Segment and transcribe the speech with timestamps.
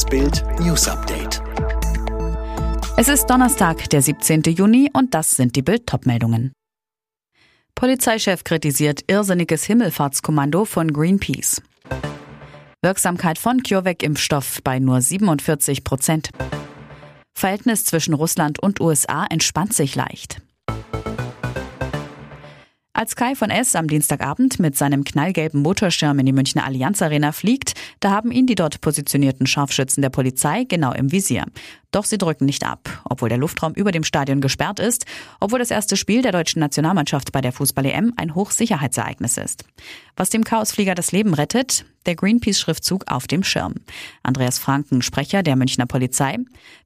[0.00, 1.42] Das Bild News Update.
[2.96, 4.44] Es ist Donnerstag, der 17.
[4.44, 6.52] Juni und das sind die Bild meldungen
[7.74, 11.60] Polizeichef kritisiert irrsinniges Himmelfahrtskommando von Greenpeace.
[12.80, 16.30] Wirksamkeit von CureVac-Impfstoff bei nur 47 Prozent.
[17.34, 20.40] Verhältnis zwischen Russland und USA entspannt sich leicht.
[23.00, 23.76] Als Kai von S.
[23.76, 28.46] am Dienstagabend mit seinem knallgelben Motorschirm in die Münchner Allianz Arena fliegt, da haben ihn
[28.46, 31.46] die dort positionierten Scharfschützen der Polizei genau im Visier.
[31.90, 35.06] Doch sie drücken nicht ab, obwohl der Luftraum über dem Stadion gesperrt ist,
[35.40, 39.64] obwohl das erste Spiel der deutschen Nationalmannschaft bei der Fußball-EM ein Hochsicherheitsereignis ist.
[40.16, 43.74] Was dem Chaosflieger das Leben rettet, der Greenpeace-Schriftzug auf dem Schirm.
[44.22, 46.38] Andreas Franken, Sprecher der Münchner Polizei.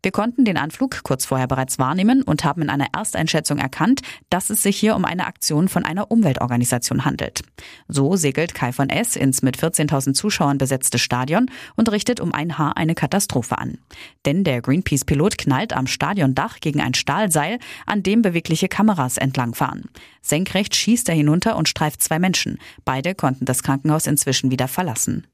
[0.02, 4.50] Wir konnten den Anflug kurz vorher bereits wahrnehmen und haben in einer Ersteinschätzung erkannt, dass
[4.50, 7.42] es sich hier um eine Aktion von einer Umweltorganisation handelt.
[7.88, 9.16] So segelt Kai von S.
[9.16, 13.78] ins mit 14.000 Zuschauern besetzte Stadion und richtet um ein Haar eine Katastrophe an.
[14.26, 19.84] Denn der Greenpeace Greenpeace-Pilot knallt am Stadiondach gegen ein Stahlseil, an dem bewegliche Kameras entlangfahren.
[20.22, 22.58] Senkrecht schießt er hinunter und streift zwei Menschen.
[22.84, 25.26] Beide konnten das Krankenhaus inzwischen wieder verlassen.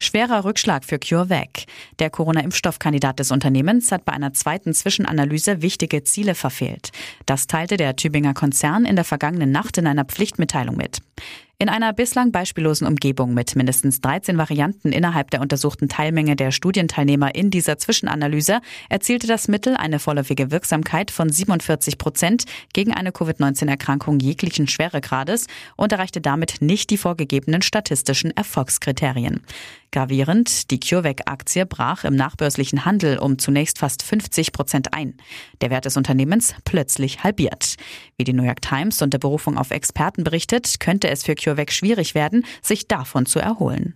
[0.00, 1.64] Schwerer Rückschlag für CureVac.
[1.98, 6.92] Der Corona-Impfstoffkandidat des Unternehmens hat bei einer zweiten Zwischenanalyse wichtige Ziele verfehlt.
[7.26, 11.00] Das teilte der Tübinger Konzern in der vergangenen Nacht in einer Pflichtmitteilung mit.
[11.60, 17.34] In einer bislang beispiellosen Umgebung mit mindestens 13 Varianten innerhalb der untersuchten Teilmenge der Studienteilnehmer
[17.34, 24.20] in dieser Zwischenanalyse erzielte das Mittel eine vorläufige Wirksamkeit von 47 Prozent gegen eine Covid-19-Erkrankung
[24.20, 29.40] jeglichen Schweregrades und erreichte damit nicht die vorgegebenen statistischen Erfolgskriterien.
[29.90, 35.14] Gravierend, die CureVac-Aktie brach im nachbörslichen Handel um zunächst fast 50 Prozent ein.
[35.62, 37.76] Der Wert des Unternehmens plötzlich halbiert.
[38.18, 42.14] Wie die New York Times unter Berufung auf Experten berichtet, könnte es für CureVac schwierig
[42.14, 43.94] werden, sich davon zu erholen.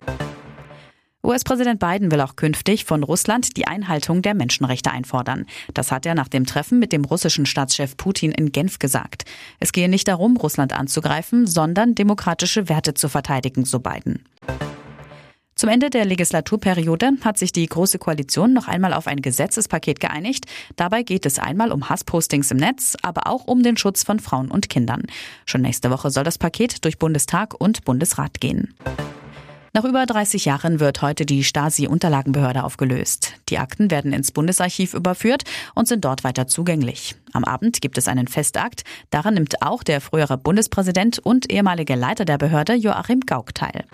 [1.25, 5.45] US-Präsident Biden will auch künftig von Russland die Einhaltung der Menschenrechte einfordern.
[5.73, 9.23] Das hat er nach dem Treffen mit dem russischen Staatschef Putin in Genf gesagt.
[9.61, 14.25] Es gehe nicht darum, Russland anzugreifen, sondern demokratische Werte zu verteidigen, so Biden.
[15.63, 20.43] Zum Ende der Legislaturperiode hat sich die Große Koalition noch einmal auf ein Gesetzespaket geeinigt.
[20.75, 24.51] Dabei geht es einmal um Hasspostings im Netz, aber auch um den Schutz von Frauen
[24.51, 25.03] und Kindern.
[25.45, 28.73] Schon nächste Woche soll das Paket durch Bundestag und Bundesrat gehen.
[29.71, 33.35] Nach über 30 Jahren wird heute die Stasi-Unterlagenbehörde aufgelöst.
[33.47, 35.43] Die Akten werden ins Bundesarchiv überführt
[35.75, 37.15] und sind dort weiter zugänglich.
[37.31, 38.83] Am Abend gibt es einen Festakt.
[39.11, 43.85] Daran nimmt auch der frühere Bundespräsident und ehemalige Leiter der Behörde Joachim Gauck teil.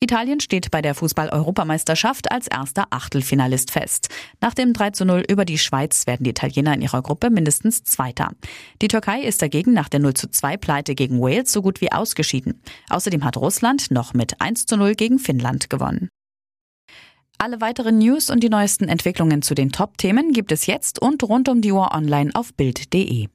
[0.00, 4.08] Italien steht bei der Fußball-Europameisterschaft als erster Achtelfinalist fest.
[4.40, 7.82] Nach dem 3 zu 0 über die Schweiz werden die Italiener in ihrer Gruppe mindestens
[7.82, 8.30] Zweiter.
[8.80, 11.90] Die Türkei ist dagegen nach der 0 zu 2 Pleite gegen Wales so gut wie
[11.90, 12.62] ausgeschieden.
[12.90, 16.08] Außerdem hat Russland noch mit 1 zu 0 gegen Finnland gewonnen.
[17.38, 21.48] Alle weiteren News und die neuesten Entwicklungen zu den Top-Themen gibt es jetzt und rund
[21.48, 23.28] um die Uhr online auf Bild.de.